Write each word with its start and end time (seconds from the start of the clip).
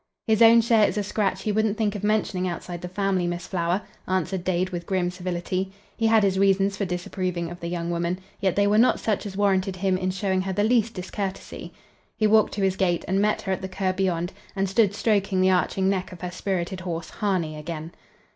"His 0.25 0.41
own 0.41 0.61
share 0.61 0.87
is 0.87 0.97
a 0.97 1.03
scratch 1.03 1.43
he 1.43 1.51
wouldn't 1.51 1.77
think 1.77 1.93
of 1.93 2.03
mentioning 2.03 2.47
outside 2.47 2.81
the 2.81 2.87
family, 2.87 3.27
Miss 3.27 3.45
Flower," 3.45 3.83
answered 4.07 4.43
Dade, 4.43 4.71
with 4.71 4.87
grim 4.87 5.11
civility. 5.11 5.71
He 5.95 6.07
had 6.07 6.23
his 6.23 6.39
reasons 6.39 6.75
for 6.75 6.85
disapproving 6.85 7.51
of 7.51 7.59
the 7.59 7.67
young 7.67 7.91
woman; 7.91 8.17
yet 8.39 8.55
they 8.55 8.65
were 8.65 8.79
not 8.79 8.99
such 8.99 9.27
as 9.27 9.37
warranted 9.37 9.75
him 9.75 9.99
in 9.99 10.09
showing 10.09 10.41
her 10.41 10.53
the 10.53 10.63
least 10.63 10.95
discourtesy. 10.95 11.71
He 12.17 12.25
walked 12.25 12.53
to 12.55 12.63
his 12.63 12.77
gate 12.77 13.05
and 13.07 13.21
met 13.21 13.43
her 13.43 13.51
at 13.51 13.61
the 13.61 13.69
curb 13.69 13.97
beyond 13.97 14.33
and 14.55 14.67
stood 14.67 14.95
stroking 14.95 15.39
the 15.39 15.51
arching 15.51 15.87
neck 15.87 16.11
of 16.11 16.21
her 16.21 16.31
spirited 16.31 16.79
horse 16.79 17.11
"Harney" 17.11 17.55
again. 17.55 17.91